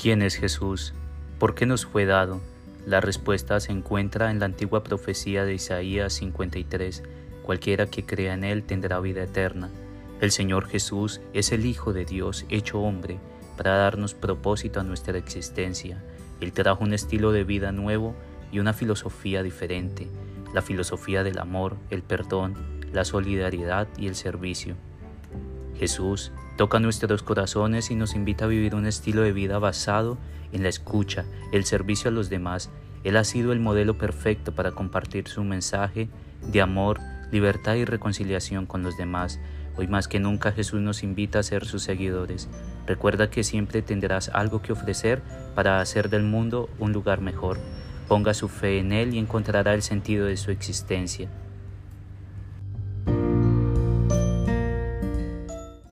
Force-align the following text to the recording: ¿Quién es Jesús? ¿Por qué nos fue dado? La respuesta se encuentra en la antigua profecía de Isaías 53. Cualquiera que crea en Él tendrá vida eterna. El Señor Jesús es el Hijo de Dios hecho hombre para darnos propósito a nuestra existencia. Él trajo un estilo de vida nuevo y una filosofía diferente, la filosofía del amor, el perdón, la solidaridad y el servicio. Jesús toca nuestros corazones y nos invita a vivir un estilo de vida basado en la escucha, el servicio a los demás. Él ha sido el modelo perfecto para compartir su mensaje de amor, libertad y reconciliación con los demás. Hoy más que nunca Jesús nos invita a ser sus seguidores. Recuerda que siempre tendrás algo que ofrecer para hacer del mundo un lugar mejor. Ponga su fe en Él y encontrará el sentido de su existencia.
¿Quién 0.00 0.22
es 0.22 0.36
Jesús? 0.36 0.94
¿Por 1.40 1.56
qué 1.56 1.66
nos 1.66 1.84
fue 1.84 2.06
dado? 2.06 2.40
La 2.86 3.00
respuesta 3.00 3.58
se 3.58 3.72
encuentra 3.72 4.30
en 4.30 4.38
la 4.38 4.44
antigua 4.44 4.84
profecía 4.84 5.44
de 5.44 5.54
Isaías 5.54 6.12
53. 6.12 7.02
Cualquiera 7.42 7.86
que 7.86 8.06
crea 8.06 8.34
en 8.34 8.44
Él 8.44 8.62
tendrá 8.62 9.00
vida 9.00 9.24
eterna. 9.24 9.70
El 10.20 10.30
Señor 10.30 10.68
Jesús 10.68 11.20
es 11.32 11.50
el 11.50 11.66
Hijo 11.66 11.92
de 11.92 12.04
Dios 12.04 12.46
hecho 12.48 12.78
hombre 12.78 13.18
para 13.56 13.76
darnos 13.76 14.14
propósito 14.14 14.78
a 14.78 14.84
nuestra 14.84 15.18
existencia. 15.18 16.00
Él 16.40 16.52
trajo 16.52 16.84
un 16.84 16.94
estilo 16.94 17.32
de 17.32 17.42
vida 17.42 17.72
nuevo 17.72 18.14
y 18.52 18.60
una 18.60 18.74
filosofía 18.74 19.42
diferente, 19.42 20.06
la 20.54 20.62
filosofía 20.62 21.24
del 21.24 21.40
amor, 21.40 21.76
el 21.90 22.04
perdón, 22.04 22.54
la 22.92 23.04
solidaridad 23.04 23.88
y 23.98 24.06
el 24.06 24.14
servicio. 24.14 24.76
Jesús 25.78 26.32
toca 26.56 26.80
nuestros 26.80 27.22
corazones 27.22 27.90
y 27.90 27.94
nos 27.94 28.14
invita 28.14 28.44
a 28.46 28.48
vivir 28.48 28.74
un 28.74 28.86
estilo 28.86 29.22
de 29.22 29.32
vida 29.32 29.58
basado 29.58 30.18
en 30.52 30.62
la 30.62 30.68
escucha, 30.68 31.24
el 31.52 31.64
servicio 31.64 32.10
a 32.10 32.12
los 32.12 32.28
demás. 32.28 32.70
Él 33.04 33.16
ha 33.16 33.24
sido 33.24 33.52
el 33.52 33.60
modelo 33.60 33.96
perfecto 33.96 34.52
para 34.52 34.72
compartir 34.72 35.28
su 35.28 35.44
mensaje 35.44 36.08
de 36.42 36.60
amor, 36.60 36.98
libertad 37.30 37.76
y 37.76 37.84
reconciliación 37.84 38.66
con 38.66 38.82
los 38.82 38.96
demás. 38.96 39.38
Hoy 39.76 39.86
más 39.86 40.08
que 40.08 40.18
nunca 40.18 40.50
Jesús 40.50 40.80
nos 40.80 41.04
invita 41.04 41.38
a 41.38 41.44
ser 41.44 41.64
sus 41.64 41.84
seguidores. 41.84 42.48
Recuerda 42.86 43.30
que 43.30 43.44
siempre 43.44 43.80
tendrás 43.80 44.28
algo 44.30 44.60
que 44.60 44.72
ofrecer 44.72 45.22
para 45.54 45.80
hacer 45.80 46.10
del 46.10 46.24
mundo 46.24 46.68
un 46.80 46.92
lugar 46.92 47.20
mejor. 47.20 47.58
Ponga 48.08 48.34
su 48.34 48.48
fe 48.48 48.80
en 48.80 48.90
Él 48.90 49.14
y 49.14 49.18
encontrará 49.18 49.74
el 49.74 49.82
sentido 49.82 50.26
de 50.26 50.36
su 50.36 50.50
existencia. 50.50 51.28